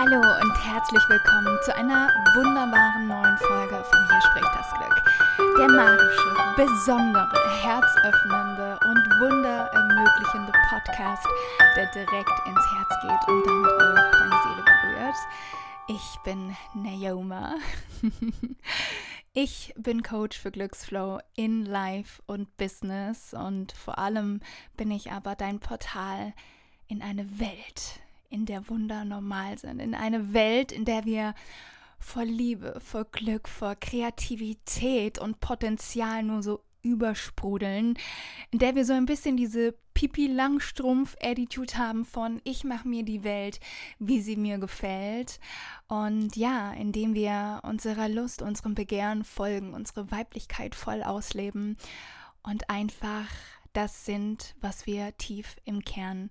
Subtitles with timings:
[0.00, 5.58] Hallo und herzlich willkommen zu einer wunderbaren neuen Folge von Hier spricht das Glück.
[5.58, 11.26] Der magische, besondere, herzöffnende und wunderermöglichende Podcast,
[11.76, 15.16] der direkt ins Herz geht und damit auch deine Seele berührt.
[15.88, 17.56] Ich bin Naoma.
[19.34, 24.40] Ich bin Coach für Glücksflow in Life und Business und vor allem
[24.78, 26.32] bin ich aber dein Portal
[26.88, 31.34] in eine Welt, in der Wunder normal sind, in eine Welt, in der wir
[31.98, 37.98] vor Liebe, vor Glück, vor Kreativität und Potenzial nur so übersprudeln,
[38.50, 43.02] in der wir so ein bisschen diese Pipi Langstrumpf Attitude haben von ich mache mir
[43.02, 43.60] die Welt,
[43.98, 45.40] wie sie mir gefällt.
[45.88, 51.76] Und ja, indem wir unserer Lust, unserem Begehren folgen, unsere Weiblichkeit voll ausleben
[52.42, 53.28] und einfach
[53.74, 56.30] das sind, was wir tief im Kern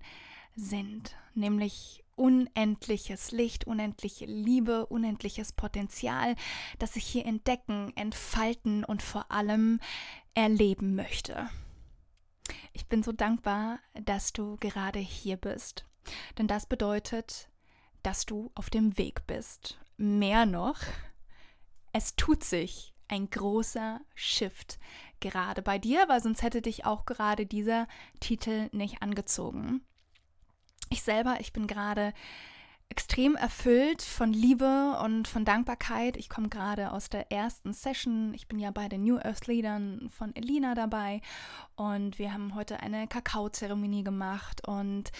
[0.56, 6.36] sind, nämlich unendliches Licht, unendliche Liebe, unendliches Potenzial,
[6.78, 9.80] das ich hier entdecken, entfalten und vor allem
[10.34, 11.48] erleben möchte.
[12.72, 15.86] Ich bin so dankbar, dass du gerade hier bist,
[16.36, 17.48] denn das bedeutet,
[18.02, 19.78] dass du auf dem Weg bist.
[19.96, 20.78] Mehr noch,
[21.92, 24.78] es tut sich ein großer Shift
[25.20, 27.88] gerade bei dir, weil sonst hätte dich auch gerade dieser
[28.20, 29.82] Titel nicht angezogen.
[30.92, 32.12] Ich selber, ich bin gerade
[32.88, 36.16] extrem erfüllt von Liebe und von Dankbarkeit.
[36.16, 38.34] Ich komme gerade aus der ersten Session.
[38.34, 41.20] Ich bin ja bei den New Earth Leadern von Elina dabei
[41.76, 45.12] und wir haben heute eine Kakaozeremonie gemacht und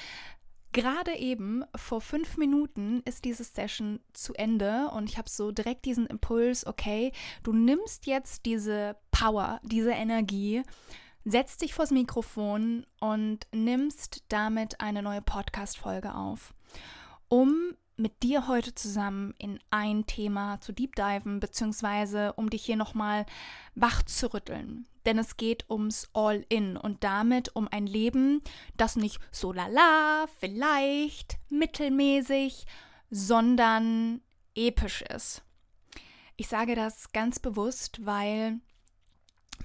[0.73, 5.85] Gerade eben vor fünf Minuten ist diese Session zu Ende und ich habe so direkt
[5.85, 7.11] diesen Impuls, okay,
[7.43, 10.63] du nimmst jetzt diese Power, diese Energie
[11.25, 16.55] setzt dich vors Mikrofon und nimmst damit eine neue Podcast-Folge auf,
[17.29, 22.77] um mit dir heute zusammen in ein Thema zu deep diven, beziehungsweise um dich hier
[22.77, 23.27] nochmal
[23.75, 24.87] wach zu rütteln.
[25.05, 28.43] Denn es geht ums All-In und damit um ein Leben,
[28.77, 32.67] das nicht so lala, vielleicht, mittelmäßig,
[33.11, 34.23] sondern
[34.55, 35.43] episch ist.
[36.37, 38.61] Ich sage das ganz bewusst, weil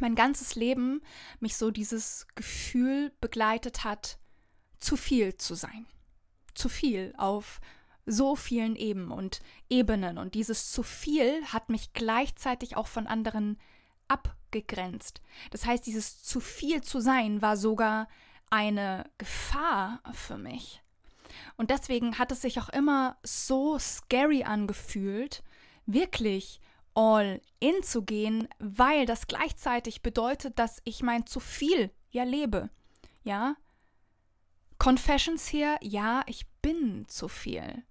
[0.02, 1.02] mein ganzes Leben
[1.40, 4.18] mich so dieses Gefühl begleitet hat,
[4.80, 5.86] zu viel zu sein.
[6.54, 7.60] Zu viel auf
[8.06, 10.18] so vielen Ebenen und Ebenen.
[10.18, 13.60] Und dieses zu viel hat mich gleichzeitig auch von anderen
[14.08, 15.22] abgegrenzt.
[15.52, 18.08] Das heißt, dieses zu viel zu sein war sogar
[18.50, 20.82] eine Gefahr für mich.
[21.58, 25.44] Und deswegen hat es sich auch immer so scary angefühlt,
[25.86, 26.62] wirklich
[26.96, 32.70] all in zu gehen, weil das gleichzeitig bedeutet, dass ich mein zu viel ja lebe.
[33.24, 33.56] Ja?
[34.80, 37.84] Confessions hier, ja, ich bin zu viel.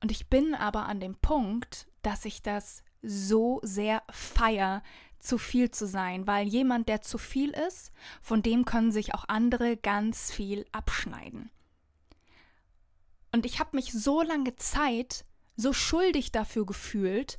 [0.00, 4.82] Und ich bin aber an dem Punkt, dass ich das so sehr feier,
[5.18, 9.24] zu viel zu sein, weil jemand, der zu viel ist, von dem können sich auch
[9.28, 11.50] andere ganz viel abschneiden.
[13.30, 15.24] Und ich habe mich so lange Zeit
[15.56, 17.38] so schuldig dafür gefühlt,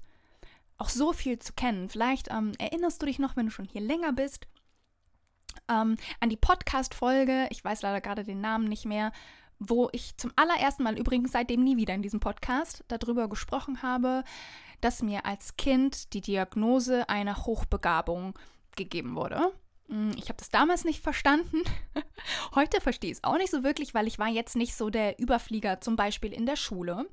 [0.78, 1.90] auch so viel zu kennen.
[1.90, 4.48] Vielleicht ähm, erinnerst du dich noch, wenn du schon hier länger bist,
[5.70, 9.12] ähm, an die Podcast-Folge, ich weiß leider gerade den Namen nicht mehr,
[9.60, 14.24] wo ich zum allerersten Mal, übrigens seitdem nie wieder in diesem Podcast, darüber gesprochen habe,
[14.82, 18.38] dass mir als Kind die Diagnose einer Hochbegabung
[18.76, 19.54] gegeben wurde.
[19.88, 21.64] Hm, ich habe das damals nicht verstanden.
[22.56, 25.20] Heute verstehe ich es auch nicht so wirklich, weil ich war jetzt nicht so der
[25.20, 27.06] Überflieger zum Beispiel in der Schule.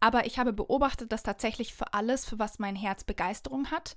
[0.00, 3.96] Aber ich habe beobachtet, dass tatsächlich für alles, für was mein Herz Begeisterung hat,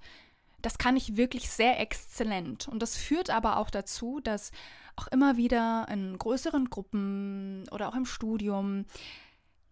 [0.62, 2.68] das kann ich wirklich sehr exzellent.
[2.68, 4.52] Und das führt aber auch dazu, dass
[4.96, 8.86] auch immer wieder in größeren Gruppen oder auch im Studium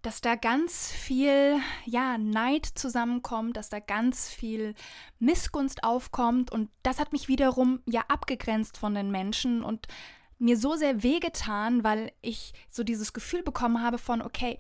[0.02, 4.76] dass da ganz viel ja, Neid zusammenkommt, dass da ganz viel
[5.20, 9.88] Missgunst aufkommt und das hat mich wiederum ja abgegrenzt von den Menschen und
[10.38, 14.58] mir so sehr wehgetan, weil ich so dieses Gefühl bekommen habe von, okay,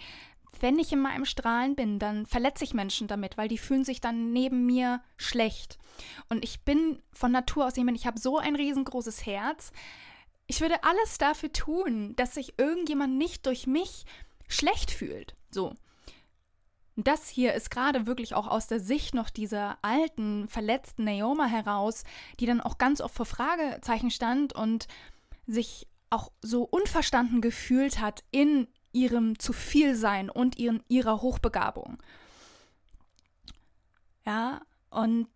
[0.59, 4.01] wenn ich in meinem Strahlen bin, dann verletze ich Menschen damit, weil die fühlen sich
[4.01, 5.77] dann neben mir schlecht.
[6.27, 9.71] Und ich bin von Natur aus jemand, ich habe so ein riesengroßes Herz.
[10.47, 14.05] Ich würde alles dafür tun, dass sich irgendjemand nicht durch mich
[14.49, 15.35] schlecht fühlt.
[15.49, 15.73] So.
[16.97, 22.03] Das hier ist gerade wirklich auch aus der Sicht noch dieser alten, verletzten Naoma heraus,
[22.41, 24.87] die dann auch ganz oft vor Fragezeichen stand und
[25.47, 32.01] sich auch so unverstanden gefühlt hat in ihrem zu viel sein und ihren, ihrer Hochbegabung.
[34.25, 35.29] Ja, und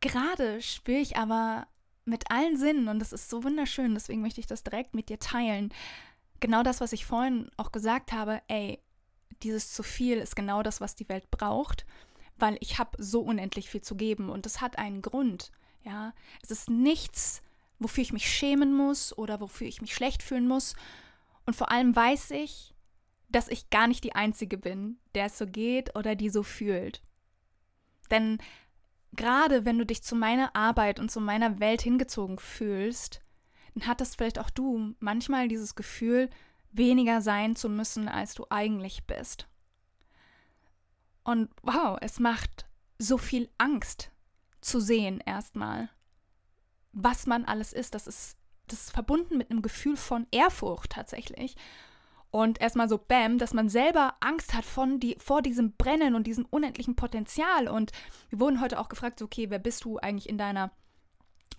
[0.00, 1.66] gerade spüre ich aber
[2.04, 5.18] mit allen Sinnen, und das ist so wunderschön, deswegen möchte ich das direkt mit dir
[5.18, 5.72] teilen,
[6.40, 8.80] genau das, was ich vorhin auch gesagt habe, ey,
[9.42, 11.86] dieses zu viel ist genau das, was die Welt braucht,
[12.36, 15.52] weil ich habe so unendlich viel zu geben und es hat einen Grund,
[15.82, 16.12] ja.
[16.42, 17.42] Es ist nichts,
[17.78, 20.74] wofür ich mich schämen muss oder wofür ich mich schlecht fühlen muss,
[21.46, 22.74] und vor allem weiß ich,
[23.28, 27.02] dass ich gar nicht die Einzige bin, der es so geht oder die so fühlt.
[28.10, 28.38] Denn
[29.12, 33.20] gerade wenn du dich zu meiner Arbeit und zu meiner Welt hingezogen fühlst,
[33.74, 36.30] dann hattest vielleicht auch du manchmal dieses Gefühl,
[36.72, 39.46] weniger sein zu müssen, als du eigentlich bist.
[41.22, 42.66] Und wow, es macht
[42.98, 44.10] so viel Angst
[44.60, 45.88] zu sehen erstmal,
[46.92, 47.94] was man alles ist.
[47.94, 48.36] Das ist
[48.66, 51.56] das ist verbunden mit einem Gefühl von Ehrfurcht tatsächlich.
[52.30, 56.26] Und erstmal so, bam, dass man selber Angst hat von die, vor diesem Brennen und
[56.26, 57.68] diesem unendlichen Potenzial.
[57.68, 57.92] Und
[58.28, 60.72] wir wurden heute auch gefragt, so, okay, wer bist du eigentlich in deiner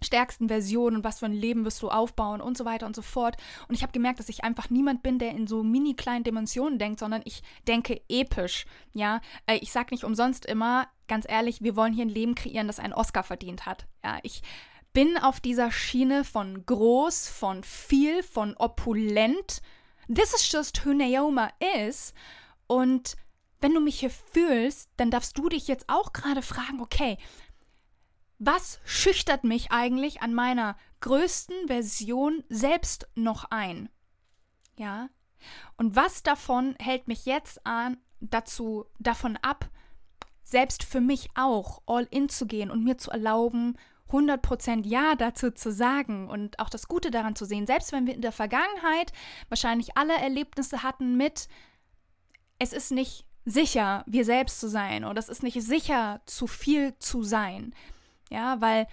[0.01, 3.01] stärksten Version und was für ein Leben wirst du aufbauen und so weiter und so
[3.01, 3.37] fort.
[3.67, 6.79] Und ich habe gemerkt, dass ich einfach niemand bin, der in so mini kleinen Dimensionen
[6.79, 8.65] denkt, sondern ich denke episch.
[8.93, 12.67] Ja, äh, ich sage nicht umsonst immer, ganz ehrlich, wir wollen hier ein Leben kreieren,
[12.67, 13.85] das einen Oscar verdient hat.
[14.03, 14.41] Ja, ich
[14.93, 19.61] bin auf dieser Schiene von groß, von viel, von opulent.
[20.07, 21.49] This is just who Naoma
[21.85, 22.13] is.
[22.67, 23.17] Und
[23.61, 27.17] wenn du mich hier fühlst, dann darfst du dich jetzt auch gerade fragen, okay,
[28.39, 33.89] was schüchtert mich eigentlich an meiner größten Version selbst noch ein?
[34.77, 35.09] Ja?
[35.77, 39.69] Und was davon hält mich jetzt an, dazu, davon ab,
[40.43, 43.77] selbst für mich auch all in zu gehen und mir zu erlauben,
[44.09, 48.13] 100% Ja dazu zu sagen und auch das Gute daran zu sehen, selbst wenn wir
[48.13, 49.11] in der Vergangenheit
[49.49, 51.47] wahrscheinlich alle Erlebnisse hatten mit,
[52.59, 56.97] es ist nicht sicher, wir selbst zu sein oder es ist nicht sicher, zu viel
[56.99, 57.73] zu sein.
[58.35, 58.87] Ja, weil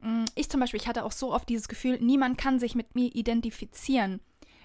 [0.00, 2.74] mh, mm, ich zum Beispiel, ich hatte auch so oft dieses Gefühl, niemand kann sich
[2.74, 4.20] mit mir identifizieren,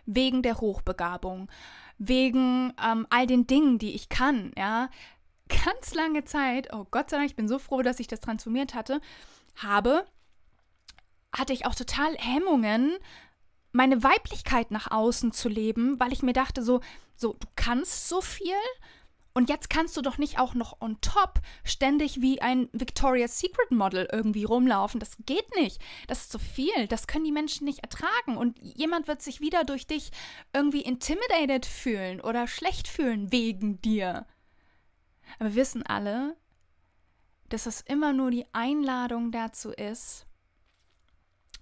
[0.05, 1.49] wegen der Hochbegabung,
[1.97, 4.89] wegen ähm, all den Dingen, die ich kann, ja.
[5.65, 8.73] Ganz lange Zeit, oh Gott sei Dank, ich bin so froh, dass ich das transformiert
[8.73, 9.01] hatte,
[9.57, 10.05] habe,
[11.35, 12.93] hatte ich auch total Hemmungen,
[13.73, 16.79] meine Weiblichkeit nach außen zu leben, weil ich mir dachte, so,
[17.17, 18.55] so, du kannst so viel
[19.33, 23.71] und jetzt kannst du doch nicht auch noch on top ständig wie ein Victoria's Secret
[23.71, 24.99] Model irgendwie rumlaufen.
[24.99, 25.81] Das geht nicht.
[26.07, 26.87] Das ist zu viel.
[26.87, 28.35] Das können die Menschen nicht ertragen.
[28.35, 30.11] Und jemand wird sich wieder durch dich
[30.53, 34.25] irgendwie intimidated fühlen oder schlecht fühlen wegen dir.
[35.39, 36.35] Aber wir wissen alle,
[37.47, 40.25] dass es immer nur die Einladung dazu ist,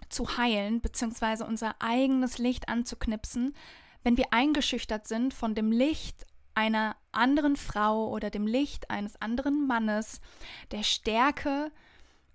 [0.09, 3.55] zu heilen, beziehungsweise unser eigenes Licht anzuknipsen,
[4.03, 6.25] wenn wir eingeschüchtert sind von dem Licht
[6.59, 10.19] einer anderen Frau oder dem Licht eines anderen Mannes,
[10.71, 11.71] der Stärke,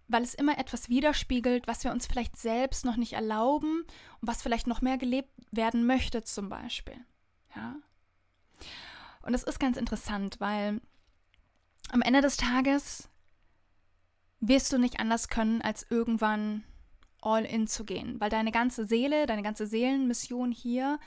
[0.09, 3.83] weil es immer etwas widerspiegelt, was wir uns vielleicht selbst noch nicht erlauben
[4.21, 6.97] und was vielleicht noch mehr gelebt werden möchte, zum Beispiel.
[7.55, 7.77] Ja.
[9.21, 10.81] Und das ist ganz interessant, weil
[11.91, 13.11] am Ende des Tages
[14.41, 16.65] wirst du nicht anders können, als irgendwann
[17.21, 20.99] all in zu gehen, weil deine ganze Seele, deine ganze Seelenmission hier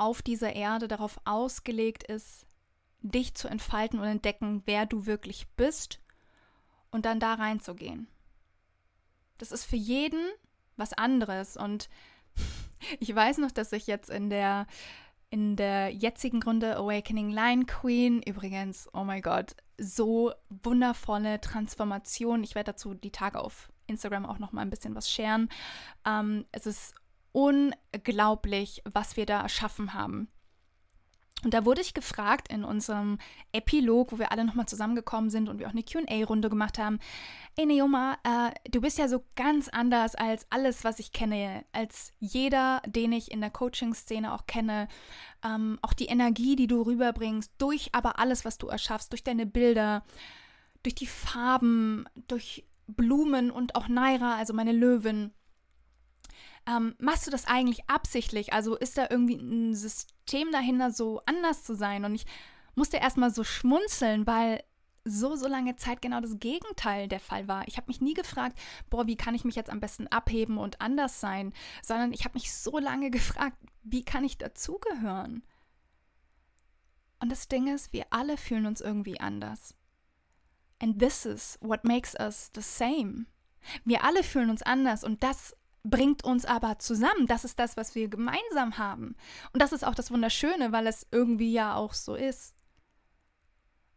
[0.00, 2.46] auf dieser Erde darauf ausgelegt ist,
[3.02, 6.00] dich zu entfalten und entdecken, wer du wirklich bist
[6.90, 8.08] und dann da reinzugehen.
[9.38, 10.20] Das ist für jeden
[10.76, 11.90] was anderes und
[12.98, 14.66] ich weiß noch, dass ich jetzt in der
[15.32, 22.42] in der jetzigen Runde Awakening Line Queen, übrigens, oh mein Gott, so wundervolle Transformation.
[22.42, 25.48] Ich werde dazu die Tage auf Instagram auch noch mal ein bisschen was scheren.
[26.04, 26.94] Ähm, es ist
[27.32, 30.28] unglaublich, was wir da erschaffen haben.
[31.42, 33.18] Und da wurde ich gefragt in unserem
[33.52, 36.98] Epilog, wo wir alle nochmal zusammengekommen sind und wir auch eine QA-Runde gemacht haben.
[37.56, 42.12] Ey, Neoma, äh, du bist ja so ganz anders als alles, was ich kenne, als
[42.18, 44.88] jeder, den ich in der Coaching-Szene auch kenne.
[45.42, 49.46] Ähm, auch die Energie, die du rüberbringst, durch aber alles, was du erschaffst, durch deine
[49.46, 50.04] Bilder,
[50.82, 55.32] durch die Farben, durch Blumen und auch Naira, also meine Löwin.
[56.66, 58.52] Ähm, machst du das eigentlich absichtlich?
[58.52, 62.04] Also ist da irgendwie ein System dahinter, so anders zu sein?
[62.04, 62.26] Und ich
[62.74, 64.62] musste erstmal so schmunzeln, weil
[65.04, 67.66] so, so lange Zeit genau das Gegenteil der Fall war.
[67.66, 68.58] Ich habe mich nie gefragt,
[68.90, 71.52] boah, wie kann ich mich jetzt am besten abheben und anders sein,
[71.82, 75.42] sondern ich habe mich so lange gefragt, wie kann ich dazugehören?
[77.20, 79.74] Und das Ding ist, wir alle fühlen uns irgendwie anders.
[80.82, 83.26] And this is what makes us the same.
[83.84, 87.26] Wir alle fühlen uns anders und das bringt uns aber zusammen.
[87.26, 89.16] Das ist das, was wir gemeinsam haben.
[89.52, 92.54] Und das ist auch das Wunderschöne, weil es irgendwie ja auch so ist.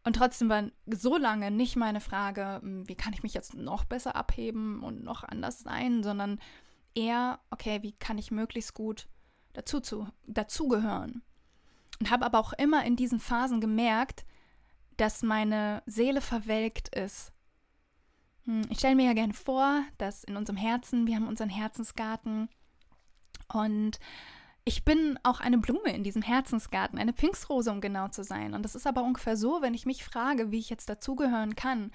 [0.04, 3.84] Und trotzdem war so lange nicht meine Frage, hm, wie kann ich mich jetzt noch
[3.84, 6.38] besser abheben und noch anders sein, sondern
[6.94, 9.08] eher, okay, wie kann ich möglichst gut
[9.54, 11.22] dazu zu, dazugehören.
[12.00, 14.26] Und habe aber auch immer in diesen Phasen gemerkt,
[14.96, 17.32] dass meine Seele verwelkt ist.
[18.46, 22.48] Hm, ich stelle mir ja gerne vor, dass in unserem Herzen, wir haben unseren Herzensgarten
[23.52, 23.98] und
[24.64, 28.54] ich bin auch eine Blume in diesem Herzensgarten, eine Pfingstrose, um genau zu sein.
[28.54, 31.90] Und das ist aber ungefähr so, wenn ich mich frage, wie ich jetzt dazugehören kann,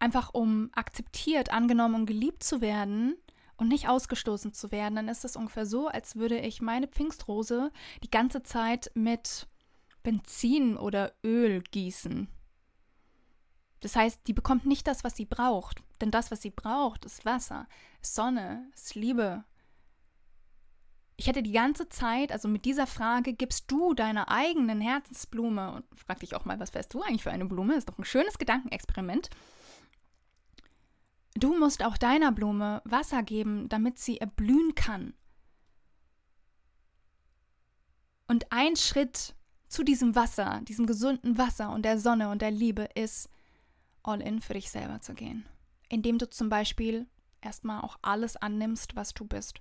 [0.00, 3.16] einfach um akzeptiert, angenommen und geliebt zu werden
[3.56, 7.70] und nicht ausgestoßen zu werden, dann ist es ungefähr so, als würde ich meine Pfingstrose
[8.02, 9.46] die ganze Zeit mit
[10.02, 12.28] Benzin oder Öl gießen.
[13.84, 15.82] Das heißt, die bekommt nicht das, was sie braucht.
[16.00, 17.68] Denn das, was sie braucht, ist Wasser,
[18.00, 19.44] Sonne, ist Liebe,
[21.16, 25.84] ich hätte die ganze Zeit, also mit dieser Frage, gibst du deiner eigenen Herzensblume, und
[25.94, 27.74] frag dich auch mal, was wärst du eigentlich für eine Blume?
[27.74, 29.28] Ist doch ein schönes Gedankenexperiment.
[31.34, 35.12] Du musst auch deiner Blume Wasser geben, damit sie erblühen kann.
[38.28, 39.34] Und ein Schritt
[39.68, 43.28] zu diesem Wasser, diesem gesunden Wasser und der Sonne und der Liebe ist,
[44.04, 45.46] all in für dich selber zu gehen.
[45.88, 47.06] Indem du zum Beispiel
[47.40, 49.60] erstmal auch alles annimmst, was du bist.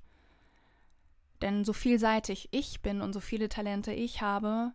[1.41, 4.73] Denn so vielseitig ich bin und so viele Talente ich habe,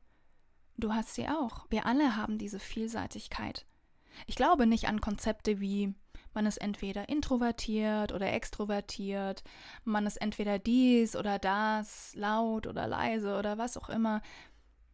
[0.77, 1.67] du hast sie auch.
[1.71, 3.65] Wir alle haben diese Vielseitigkeit.
[4.27, 5.95] Ich glaube nicht an Konzepte wie
[6.35, 9.43] man ist entweder introvertiert oder extrovertiert,
[9.85, 14.23] man ist entweder dies oder das, laut oder leise oder was auch immer.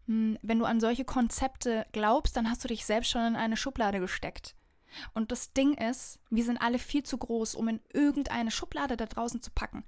[0.07, 3.57] Hm, wenn du an solche Konzepte glaubst, dann hast du dich selbst schon in eine
[3.57, 4.55] Schublade gesteckt.
[5.13, 9.07] Und das Ding ist, wir sind alle viel zu groß, um in irgendeine Schublade da
[9.07, 9.85] draußen zu packen,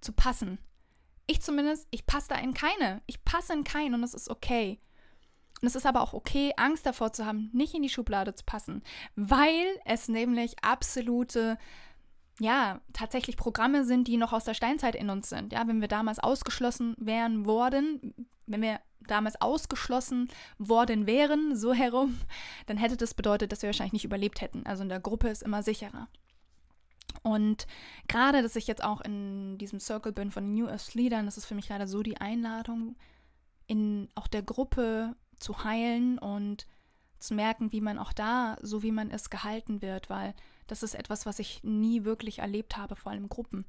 [0.00, 0.58] zu passen.
[1.26, 3.02] Ich zumindest, ich passe da in keine.
[3.06, 4.78] Ich passe in keinen und es ist okay.
[5.60, 8.44] Und es ist aber auch okay, Angst davor zu haben, nicht in die Schublade zu
[8.44, 8.82] passen,
[9.16, 11.56] weil es nämlich absolute,
[12.40, 15.52] ja, tatsächlich Programme sind, die noch aus der Steinzeit in uns sind.
[15.52, 18.14] Ja, wenn wir damals ausgeschlossen wären worden,
[18.46, 22.18] wenn wir damals ausgeschlossen worden wären, so herum,
[22.66, 24.66] dann hätte das bedeutet, dass wir wahrscheinlich nicht überlebt hätten.
[24.66, 26.08] Also in der Gruppe ist immer sicherer.
[27.22, 27.66] Und
[28.08, 31.46] gerade, dass ich jetzt auch in diesem Circle bin von New Earth Leadern, das ist
[31.46, 32.96] für mich leider so die Einladung,
[33.66, 36.66] in auch der Gruppe zu heilen und
[37.18, 40.34] zu merken, wie man auch da, so wie man ist, gehalten wird, weil
[40.66, 43.64] das ist etwas, was ich nie wirklich erlebt habe, vor allem Gruppen.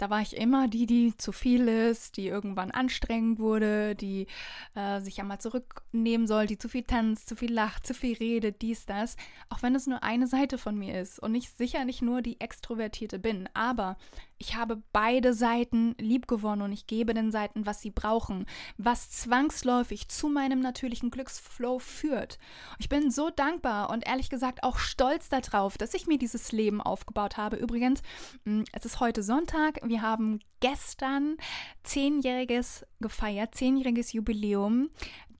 [0.00, 4.28] Da war ich immer die, die zu viel ist, die irgendwann anstrengend wurde, die
[4.74, 8.62] äh, sich einmal zurücknehmen soll, die zu viel tanzt, zu viel lacht, zu viel redet,
[8.62, 9.16] dies, das.
[9.50, 12.40] Auch wenn es nur eine Seite von mir ist und ich sicher nicht nur die
[12.40, 13.46] Extrovertierte bin.
[13.52, 13.98] Aber
[14.40, 18.46] ich habe beide Seiten liebgewonnen und ich gebe den Seiten, was sie brauchen,
[18.78, 22.38] was zwangsläufig zu meinem natürlichen Glücksflow führt.
[22.78, 26.80] Ich bin so dankbar und ehrlich gesagt auch stolz darauf, dass ich mir dieses Leben
[26.80, 27.56] aufgebaut habe.
[27.56, 28.02] Übrigens,
[28.46, 29.78] hm, es ist heute Sonntag.
[29.84, 31.36] Wir haben gestern
[31.82, 34.88] zehnjähriges gefeiert, zehnjähriges Jubiläum,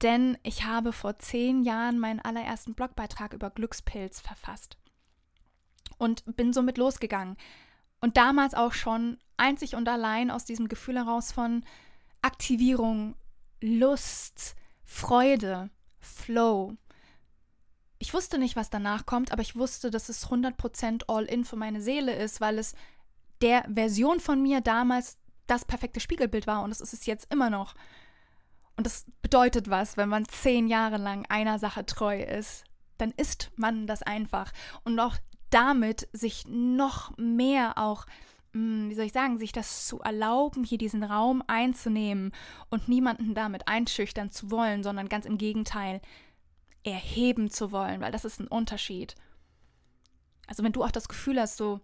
[0.03, 4.77] denn ich habe vor zehn Jahren meinen allerersten Blogbeitrag über Glückspilz verfasst
[5.97, 7.39] und bin somit losgegangen.
[8.01, 11.65] Und damals auch schon einzig und allein aus diesem Gefühl heraus von
[12.23, 13.15] Aktivierung,
[13.61, 14.55] Lust,
[14.85, 16.77] Freude, Flow.
[17.99, 21.83] Ich wusste nicht, was danach kommt, aber ich wusste, dass es 100% All-In für meine
[21.83, 22.75] Seele ist, weil es
[23.43, 27.51] der Version von mir damals das perfekte Spiegelbild war und es ist es jetzt immer
[27.51, 27.75] noch.
[28.77, 32.65] Und das bedeutet was, wenn man zehn Jahre lang einer Sache treu ist,
[32.99, 34.53] dann ist man das einfach.
[34.85, 35.17] Und auch
[35.51, 38.07] damit sich noch mehr auch,
[38.53, 42.33] hm, wie soll ich sagen, sich das zu erlauben, hier diesen Raum einzunehmen
[42.71, 46.01] und niemanden damit einschüchtern zu wollen, sondern ganz im Gegenteil
[46.83, 49.15] erheben zu wollen, weil das ist ein Unterschied.
[50.47, 51.81] Also wenn du auch das Gefühl hast, so,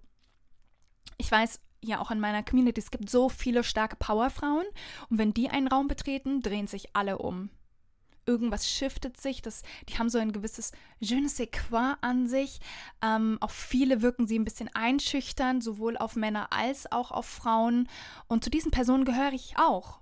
[1.18, 4.66] ich weiß ja auch in meiner Community, es gibt so viele starke Powerfrauen
[5.10, 7.50] und wenn die einen Raum betreten, drehen sich alle um
[8.26, 9.42] irgendwas shiftet sich.
[9.42, 12.60] Das, die haben so ein gewisses Je ne sais quoi an sich.
[13.02, 17.88] Ähm, auf viele wirken sie ein bisschen einschüchtern, sowohl auf Männer als auch auf Frauen.
[18.28, 20.00] Und zu diesen Personen gehöre ich auch.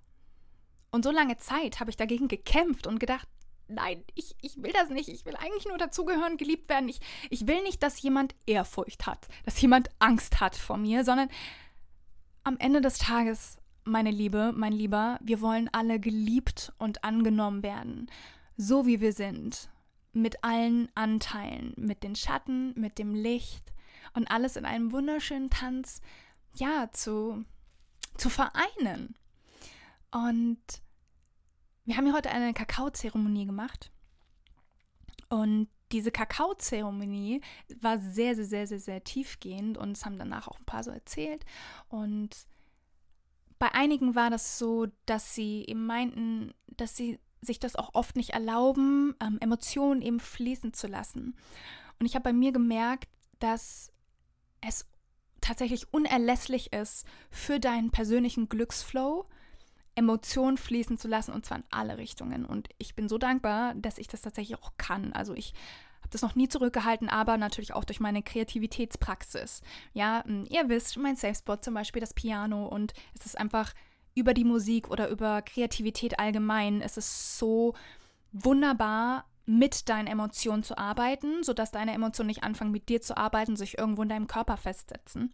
[0.91, 3.29] Und so lange Zeit habe ich dagegen gekämpft und gedacht,
[3.69, 5.09] nein, ich, ich will das nicht.
[5.09, 6.89] Ich will eigentlich nur dazugehören, geliebt werden.
[6.89, 7.01] Ich,
[7.31, 11.29] ich will nicht, dass jemand Ehrfurcht hat, dass jemand Angst hat vor mir, sondern
[12.45, 18.11] am Ende des Tages meine Liebe, mein Lieber, wir wollen alle geliebt und angenommen werden.
[18.57, 19.69] so wie wir sind,
[20.13, 23.73] mit allen Anteilen, mit den Schatten, mit dem Licht
[24.15, 26.01] und alles in einem wunderschönen Tanz,
[26.55, 27.45] ja, zu,
[28.17, 29.17] zu vereinen.
[30.13, 30.63] Und
[31.85, 33.91] wir haben ja heute eine Kakaozeremonie gemacht.
[35.29, 37.41] Und diese Kakaozeremonie
[37.81, 40.93] war sehr, sehr, sehr, sehr, sehr tiefgehend und es haben danach auch ein paar so
[40.93, 41.45] erzählt.
[41.89, 42.47] Und
[43.65, 48.15] bei einigen war das so, dass sie eben meinten, dass sie sich das auch oft
[48.15, 51.35] nicht erlauben, ähm, Emotionen eben fließen zu lassen.
[51.99, 53.91] Und ich habe bei mir gemerkt, dass
[54.61, 54.85] es
[55.41, 59.25] tatsächlich unerlässlich ist für deinen persönlichen Glücksflow,
[59.95, 62.45] Emotionen fließen zu lassen und zwar in alle Richtungen.
[62.45, 65.15] Und ich bin so dankbar, dass ich das tatsächlich auch kann.
[65.15, 65.55] Also ich
[66.15, 69.63] das noch nie zurückgehalten, aber natürlich auch durch meine Kreativitätspraxis.
[69.93, 73.75] Ja, hm, ihr wisst, mein Safe-Spot zum Beispiel das Piano und es ist einfach
[74.15, 76.81] über die Musik oder über Kreativität allgemein.
[76.81, 77.75] Es ist so
[78.33, 83.57] wunderbar, mit deinen Emotionen zu arbeiten, sodass deine Emotionen nicht anfangen, mit dir zu arbeiten,
[83.57, 85.33] sich irgendwo in deinem Körper festsetzen.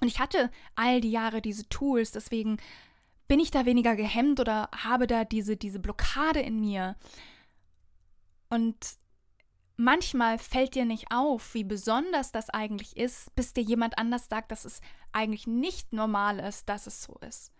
[0.00, 2.56] Und ich hatte all die Jahre diese Tools, deswegen
[3.28, 6.96] bin ich da weniger gehemmt oder habe da diese, diese Blockade in mir.
[8.50, 8.76] Und
[9.76, 14.50] manchmal fällt dir nicht auf, wie besonders das eigentlich ist, bis dir jemand anders sagt,
[14.50, 14.80] dass es
[15.12, 17.52] eigentlich nicht normal ist, dass es so ist.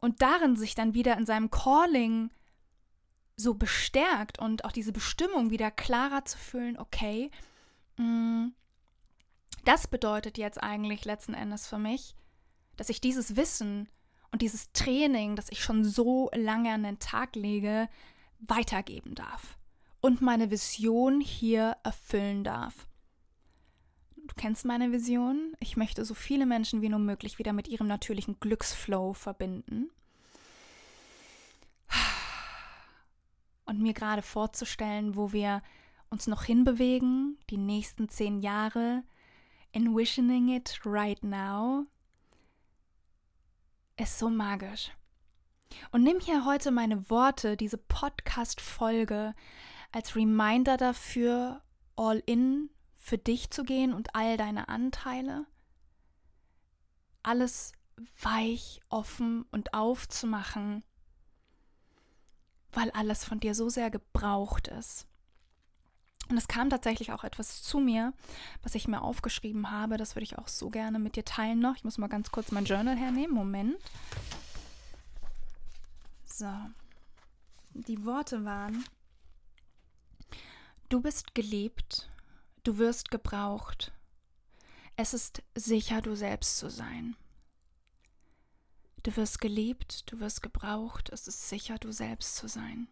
[0.00, 2.30] Und darin sich dann wieder in seinem Calling
[3.36, 7.30] so bestärkt und auch diese Bestimmung wieder klarer zu fühlen, okay,
[7.96, 8.48] mm,
[9.64, 12.14] das bedeutet jetzt eigentlich letzten Endes für mich,
[12.76, 13.88] dass ich dieses Wissen
[14.32, 17.88] und dieses Training, das ich schon so lange an den Tag lege,
[18.38, 19.56] weitergeben darf
[20.06, 22.86] und meine Vision hier erfüllen darf.
[24.14, 25.56] Du kennst meine Vision.
[25.58, 29.90] Ich möchte so viele Menschen wie nur möglich wieder mit ihrem natürlichen Glücksflow verbinden.
[33.64, 35.60] Und mir gerade vorzustellen, wo wir
[36.08, 39.02] uns noch hinbewegen, die nächsten zehn Jahre,
[39.72, 41.84] envisioning it right now,
[43.96, 44.92] ist so magisch.
[45.90, 49.34] Und nimm hier heute meine Worte, diese Podcast-Folge,
[49.92, 51.62] als Reminder dafür,
[51.96, 55.46] all in für dich zu gehen und all deine Anteile.
[57.22, 57.72] Alles
[58.20, 60.82] weich, offen und aufzumachen,
[62.72, 65.06] weil alles von dir so sehr gebraucht ist.
[66.28, 68.12] Und es kam tatsächlich auch etwas zu mir,
[68.62, 69.96] was ich mir aufgeschrieben habe.
[69.96, 71.76] Das würde ich auch so gerne mit dir teilen noch.
[71.76, 73.34] Ich muss mal ganz kurz mein Journal hernehmen.
[73.34, 73.76] Moment.
[76.24, 76.50] So.
[77.74, 78.84] Die Worte waren,
[80.88, 82.08] du bist geliebt,
[82.62, 83.92] du wirst gebraucht.
[84.96, 87.16] Es ist sicher, du selbst zu sein.
[89.02, 92.88] Du wirst geliebt, du wirst gebraucht, es ist sicher, du selbst zu sein.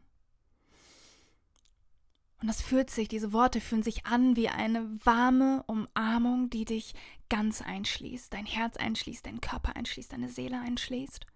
[2.41, 6.95] Und das fühlt sich, diese Worte fühlen sich an wie eine warme Umarmung, die dich
[7.31, 11.27] ganz einschließt, dein Herz einschließt, deinen Körper einschließt, deine Seele einschließt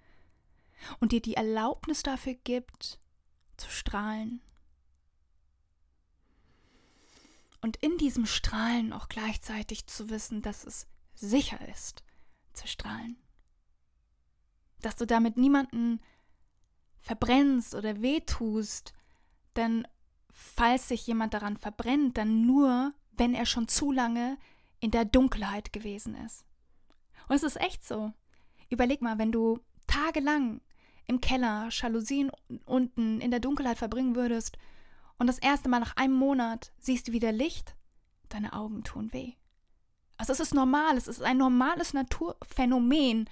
[1.01, 3.01] und dir die Erlaubnis dafür gibt,
[3.57, 4.43] zu strahlen.
[7.61, 12.05] Und in diesem Strahlen auch gleichzeitig zu wissen, dass es sicher ist,
[12.53, 13.17] zu strahlen.
[14.81, 16.01] Dass du damit niemanden
[17.01, 18.93] verbrennst oder wehtust,
[19.57, 19.87] denn
[20.33, 24.39] falls sich jemand daran verbrennt, dann nur, wenn er schon zu lange
[24.79, 26.45] in der Dunkelheit gewesen ist.
[27.29, 28.13] Und es ist echt so.
[28.71, 30.61] Überleg mal, wenn du tagelang
[31.07, 32.31] im Keller, Jalousien
[32.67, 34.57] unten in der Dunkelheit verbringen würdest
[35.19, 37.75] und das erste Mal nach einem Monat siehst du wieder Licht,
[38.29, 39.33] deine Augen tun weh.
[40.17, 43.29] Also es ist normal, es ist ein normales Naturphänomen,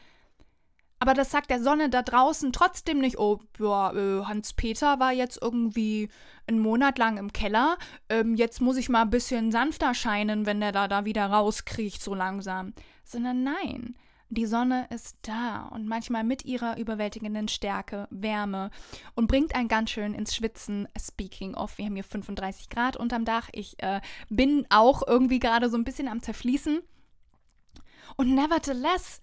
[0.99, 5.38] aber das sagt der Sonne da draußen trotzdem nicht, oh, ja, äh, Hans-Peter war jetzt
[5.40, 6.09] irgendwie
[6.46, 7.77] einen Monat lang im Keller.
[8.09, 12.03] Ähm, jetzt muss ich mal ein bisschen sanfter scheinen, wenn der da, da wieder rauskriecht,
[12.03, 12.72] so langsam.
[13.05, 13.94] Sondern nein,
[14.28, 18.70] die Sonne ist da und manchmal mit ihrer überwältigenden Stärke, Wärme
[19.14, 20.88] und bringt einen ganz schön ins Schwitzen.
[20.98, 23.48] Speaking of, wir haben hier 35 Grad unterm Dach.
[23.52, 26.80] Ich äh, bin auch irgendwie gerade so ein bisschen am Zerfließen.
[28.16, 29.20] Und nevertheless,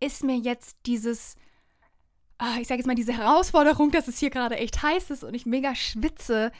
[0.00, 1.36] ist mir jetzt dieses,
[2.38, 5.34] ah, ich sage jetzt mal, diese Herausforderung, dass es hier gerade echt heiß ist und
[5.34, 6.52] ich mega schwitze,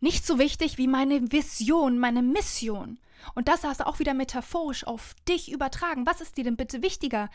[0.00, 2.98] nicht so wichtig wie meine Vision, meine Mission.
[3.34, 6.06] Und das hast du auch wieder metaphorisch auf dich übertragen.
[6.06, 7.30] Was ist dir denn bitte wichtiger?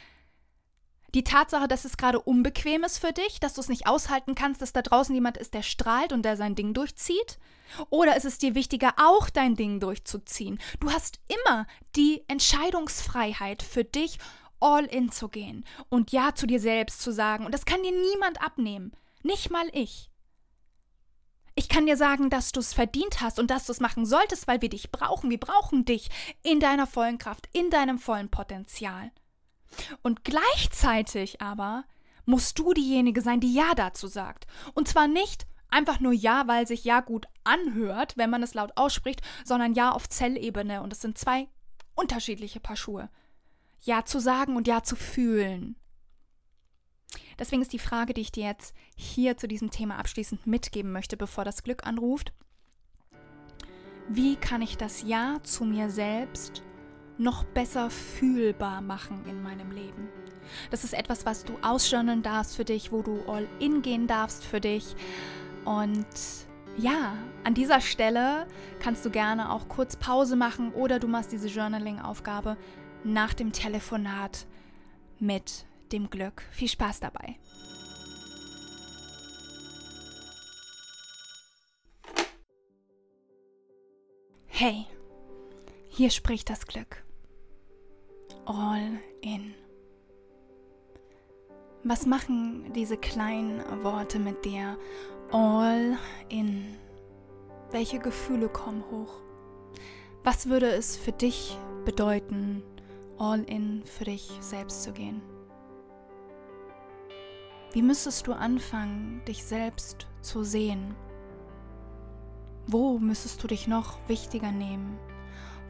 [1.13, 4.61] Die Tatsache, dass es gerade unbequem ist für dich, dass du es nicht aushalten kannst,
[4.61, 7.39] dass da draußen jemand ist, der strahlt und der sein Ding durchzieht?
[7.89, 10.59] Oder ist es dir wichtiger, auch dein Ding durchzuziehen?
[10.79, 14.19] Du hast immer die Entscheidungsfreiheit für dich
[14.59, 17.45] all in zu gehen und Ja zu dir selbst zu sagen.
[17.45, 18.91] Und das kann dir niemand abnehmen.
[19.23, 20.09] Nicht mal ich.
[21.59, 24.47] Ich kann dir sagen, dass du es verdient hast und dass du es machen solltest,
[24.47, 25.31] weil wir dich brauchen.
[25.31, 26.11] Wir brauchen dich
[26.43, 29.09] in deiner vollen Kraft, in deinem vollen Potenzial.
[30.03, 31.85] Und gleichzeitig aber
[32.25, 34.45] musst du diejenige sein, die Ja dazu sagt.
[34.75, 38.73] Und zwar nicht einfach nur Ja, weil sich Ja gut anhört, wenn man es laut
[38.75, 40.83] ausspricht, sondern Ja auf Zellebene.
[40.83, 41.47] Und es sind zwei
[41.95, 43.09] unterschiedliche Paar Schuhe.
[43.81, 45.75] Ja zu sagen und Ja zu fühlen.
[47.39, 51.17] Deswegen ist die Frage, die ich dir jetzt hier zu diesem Thema abschließend mitgeben möchte,
[51.17, 52.33] bevor das Glück anruft,
[54.09, 56.63] wie kann ich das Ja zu mir selbst
[57.17, 60.07] noch besser fühlbar machen in meinem Leben?
[60.71, 64.45] Das ist etwas, was du ausjournalen darfst für dich, wo du all in gehen darfst
[64.45, 64.95] für dich.
[65.65, 66.05] Und
[66.77, 68.47] ja, an dieser Stelle
[68.79, 72.55] kannst du gerne auch kurz Pause machen oder du machst diese Journaling-Aufgabe
[73.03, 74.45] nach dem Telefonat
[75.19, 76.43] mit dem Glück.
[76.51, 77.37] Viel Spaß dabei.
[84.47, 84.87] Hey,
[85.89, 87.03] hier spricht das Glück.
[88.45, 89.53] All in.
[91.83, 94.77] Was machen diese kleinen Worte mit dir?
[95.31, 95.97] All
[96.29, 96.75] in.
[97.71, 99.21] Welche Gefühle kommen hoch?
[100.23, 102.63] Was würde es für dich bedeuten,
[103.17, 105.21] all in für dich selbst zu gehen?
[107.73, 110.95] Wie müsstest du anfangen, dich selbst zu sehen?
[112.65, 114.97] Wo müsstest du dich noch wichtiger nehmen?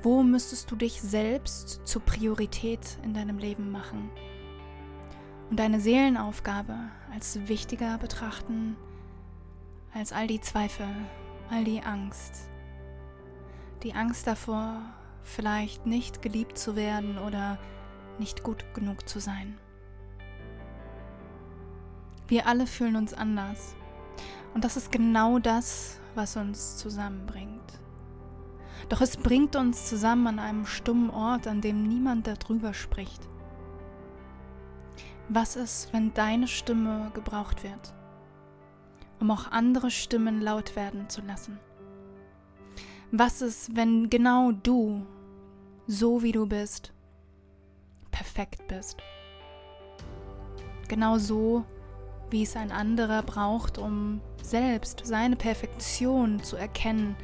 [0.04, 4.10] Wo müsstest du dich selbst zur Priorität in deinem Leben machen?
[5.50, 6.76] und deine Seelenaufgabe
[7.14, 8.76] als wichtiger betrachten
[9.94, 10.88] als all die Zweifel,
[11.50, 12.50] all die Angst.
[13.82, 14.82] Die Angst davor,
[15.24, 17.58] vielleicht nicht geliebt zu werden oder
[18.20, 19.58] nicht gut genug zu sein.
[22.28, 23.76] Wir alle fühlen uns anders.
[24.54, 27.80] Und das ist genau das, was uns zusammenbringt.
[28.90, 33.28] Doch es bringt uns zusammen an einem stummen Ort, an dem niemand darüber spricht.
[35.30, 37.94] Was ist, wenn deine Stimme gebraucht wird,
[39.20, 41.60] um auch andere Stimmen laut werden zu lassen?
[43.12, 45.06] Was ist, wenn genau du,
[45.86, 46.94] so wie du bist,
[48.12, 48.98] perfekt bist?
[50.88, 51.66] Genau so,
[52.30, 57.16] wie es ein anderer braucht, um selbst seine Perfektion zu erkennen.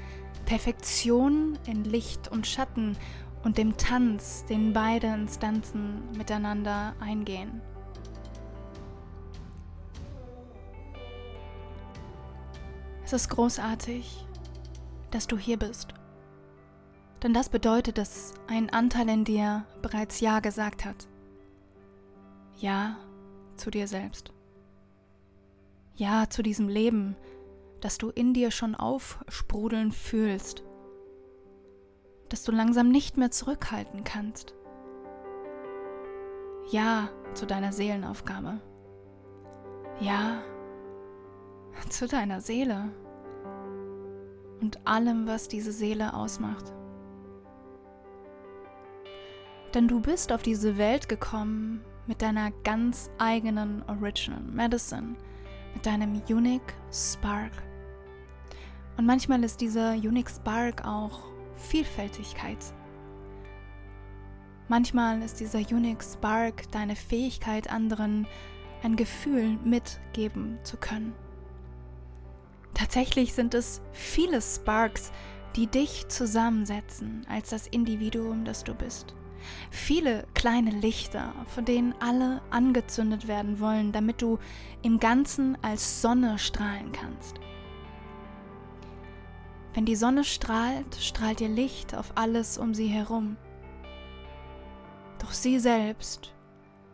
[0.45, 2.97] Perfektion in Licht und Schatten
[3.43, 7.61] und dem Tanz, den beide Instanzen miteinander eingehen.
[13.05, 14.25] Es ist großartig,
[15.11, 15.93] dass du hier bist.
[17.21, 21.07] Denn das bedeutet, dass ein Anteil in dir bereits Ja gesagt hat.
[22.57, 22.97] Ja
[23.55, 24.33] zu dir selbst.
[25.95, 27.15] Ja zu diesem Leben,
[27.81, 30.63] das du in dir schon aufsprudeln fühlst.
[32.29, 34.55] Das du langsam nicht mehr zurückhalten kannst.
[36.71, 38.59] Ja zu deiner Seelenaufgabe.
[39.99, 40.41] Ja
[41.89, 42.89] zu deiner Seele
[44.61, 46.73] und allem, was diese Seele ausmacht.
[49.73, 55.15] Denn du bist auf diese Welt gekommen mit deiner ganz eigenen Original Medicine,
[55.73, 57.51] mit deinem Unique Spark.
[58.97, 61.19] Und manchmal ist dieser Unique Spark auch
[61.55, 62.59] Vielfältigkeit.
[64.67, 68.27] Manchmal ist dieser Unique Spark deine Fähigkeit, anderen
[68.81, 71.13] ein Gefühl mitgeben zu können.
[72.73, 75.11] Tatsächlich sind es viele Sparks,
[75.55, 79.15] die dich zusammensetzen als das Individuum, das du bist.
[79.71, 84.39] Viele kleine Lichter, von denen alle angezündet werden wollen, damit du
[84.81, 87.39] im Ganzen als Sonne strahlen kannst.
[89.73, 93.37] Wenn die Sonne strahlt, strahlt ihr Licht auf alles um sie herum.
[95.19, 96.33] Doch sie selbst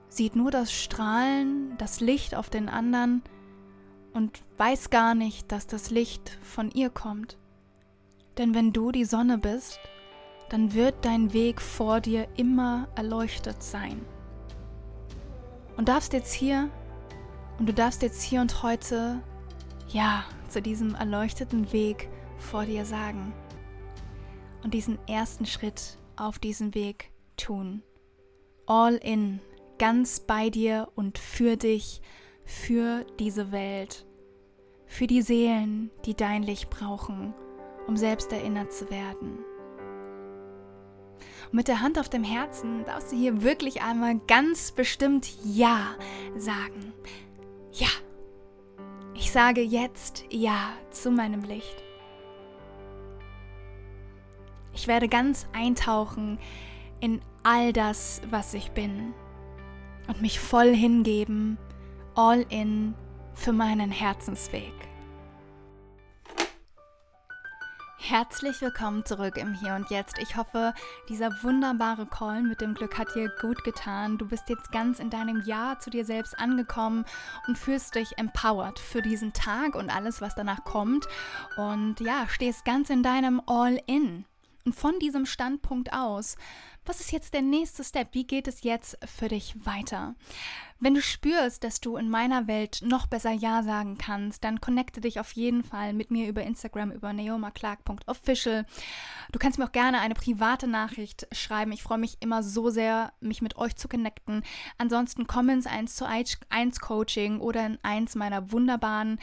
[0.08, 3.22] sieht nur das Strahlen, das Licht auf den anderen,
[4.14, 7.38] und weiß gar nicht, dass das Licht von ihr kommt.
[8.38, 9.80] Denn wenn du die Sonne bist,
[10.50, 14.06] dann wird dein Weg vor dir immer erleuchtet sein.
[15.78, 16.70] Und darfst jetzt hier
[17.58, 19.22] und du darfst jetzt hier und heute
[19.88, 23.34] ja zu diesem erleuchteten Weg vor dir sagen
[24.64, 27.84] und diesen ersten Schritt auf diesem Weg tun.
[28.66, 29.40] All in,
[29.78, 32.02] ganz bei dir und für dich
[32.50, 34.06] für diese Welt,
[34.88, 37.34] für die Seelen, die dein Licht brauchen,
[37.88, 39.38] um selbst erinnert zu werden.
[41.52, 45.96] Und mit der Hand auf dem Herzen darfst du hier wirklich einmal ganz bestimmt Ja
[46.38, 46.94] sagen.
[47.72, 47.88] Ja,
[49.14, 51.84] ich Ich sage jetzt Ja zu meinem Licht.
[54.74, 56.40] Ich werde ganz eintauchen
[57.00, 59.14] in all das, was ich bin
[60.08, 61.60] und mich voll hingeben,
[62.16, 62.96] all in
[63.36, 64.74] für meinen Herzensweg.
[68.10, 70.18] Herzlich willkommen zurück im Hier und Jetzt.
[70.18, 70.74] Ich hoffe,
[71.10, 74.18] dieser wunderbare Call mit dem Glück hat dir gut getan.
[74.18, 77.06] Du bist jetzt ganz in deinem Ja zu dir selbst angekommen
[77.46, 81.06] und fühlst dich empowered für diesen Tag und alles, was danach kommt.
[81.56, 84.26] Und ja, stehst ganz in deinem All-In.
[84.70, 86.36] Und von diesem Standpunkt aus
[86.90, 88.10] was ist jetzt der nächste Step?
[88.14, 90.16] Wie geht es jetzt für dich weiter?
[90.80, 95.00] Wenn du spürst, dass du in meiner Welt noch besser Ja sagen kannst, dann connecte
[95.00, 98.66] dich auf jeden Fall mit mir über Instagram, über neomaclark.official.
[99.32, 101.74] Du kannst mir auch gerne eine private Nachricht schreiben.
[101.74, 104.42] Ich freue mich immer so sehr, mich mit euch zu connecten.
[104.80, 109.20] Ansonsten komm ins 1 zu 1 Coaching oder in eins meiner wunderbaren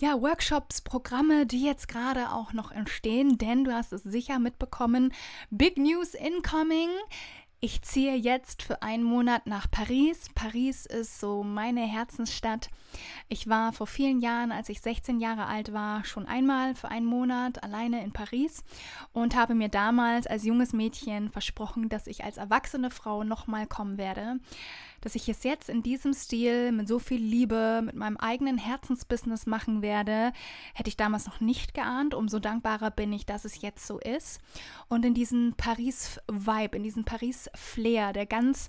[0.00, 5.12] ja, Workshops, Programme, die jetzt gerade auch noch entstehen, denn du hast es sicher mitbekommen.
[5.50, 6.88] Big News incoming.
[7.62, 10.30] Ich ziehe jetzt für einen Monat nach Paris.
[10.34, 12.70] Paris ist so meine Herzensstadt.
[13.28, 17.04] Ich war vor vielen Jahren, als ich 16 Jahre alt war, schon einmal für einen
[17.04, 18.64] Monat alleine in Paris
[19.12, 23.98] und habe mir damals als junges Mädchen versprochen, dass ich als erwachsene Frau nochmal kommen
[23.98, 24.40] werde
[25.00, 29.46] dass ich es jetzt in diesem Stil mit so viel Liebe, mit meinem eigenen Herzensbusiness
[29.46, 30.32] machen werde,
[30.74, 32.14] hätte ich damals noch nicht geahnt.
[32.14, 34.40] Umso dankbarer bin ich, dass es jetzt so ist.
[34.88, 38.68] Und in diesen Paris-Vibe, in diesen Paris-Flair, der ganz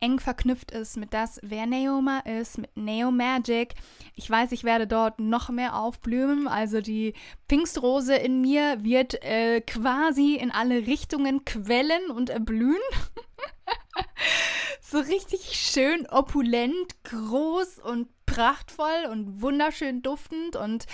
[0.00, 3.74] eng verknüpft ist mit das, wer Neoma ist, mit Neo Magic.
[4.14, 6.46] Ich weiß, ich werde dort noch mehr aufblühen.
[6.48, 7.14] Also die
[7.48, 12.80] Pfingstrose in mir wird äh, quasi in alle Richtungen quellen und erblühen.
[14.80, 20.86] so richtig schön opulent, groß und prachtvoll und wunderschön duftend und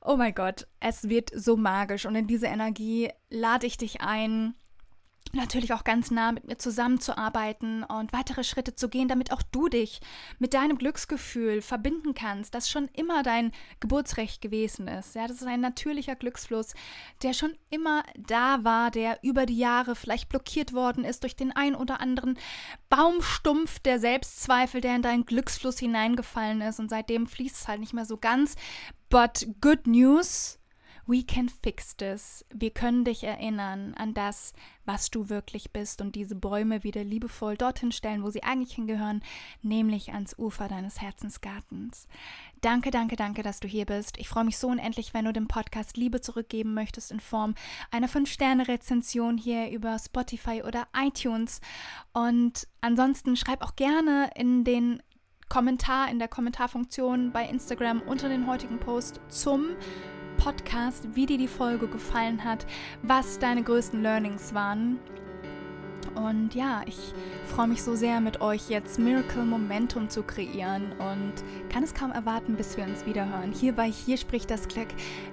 [0.00, 4.54] oh mein Gott, es wird so magisch und in diese Energie lade ich dich ein,
[5.34, 9.68] natürlich auch ganz nah mit mir zusammenzuarbeiten und weitere Schritte zu gehen, damit auch du
[9.68, 10.00] dich
[10.38, 15.14] mit deinem Glücksgefühl verbinden kannst, das schon immer dein Geburtsrecht gewesen ist.
[15.14, 16.74] Ja, das ist ein natürlicher Glücksfluss,
[17.22, 21.52] der schon immer da war, der über die Jahre vielleicht blockiert worden ist durch den
[21.52, 22.38] ein oder anderen
[22.88, 27.94] Baumstumpf der Selbstzweifel, der in deinen Glücksfluss hineingefallen ist und seitdem fließt es halt nicht
[27.94, 28.54] mehr so ganz.
[29.08, 30.58] But good news,
[31.12, 32.42] We can fix this.
[32.48, 34.54] Wir können dich erinnern an das,
[34.86, 39.22] was du wirklich bist und diese Bäume wieder liebevoll dorthin stellen, wo sie eigentlich hingehören,
[39.60, 42.08] nämlich ans Ufer deines Herzensgartens.
[42.62, 44.16] Danke, danke, danke, dass du hier bist.
[44.16, 47.56] Ich freue mich so unendlich, wenn du dem Podcast Liebe zurückgeben möchtest in Form
[47.90, 51.60] einer 5-Sterne-Rezension hier über Spotify oder iTunes.
[52.14, 55.02] Und ansonsten schreib auch gerne in den
[55.50, 59.76] Kommentar, in der Kommentarfunktion bei Instagram unter den heutigen Post zum
[60.42, 62.66] Podcast, wie dir die Folge gefallen hat,
[63.02, 64.98] was deine größten Learnings waren.
[66.16, 66.98] Und ja, ich
[67.46, 71.32] freue mich so sehr, mit euch jetzt Miracle Momentum zu kreieren und
[71.70, 73.52] kann es kaum erwarten, bis wir uns wiederhören.
[73.52, 74.88] Hier bei Hier spricht das Glück,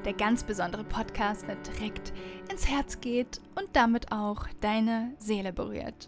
[0.06, 2.14] der ganz besondere Podcast, der direkt
[2.52, 6.08] ins Herz geht und damit auch deine Seele berührt.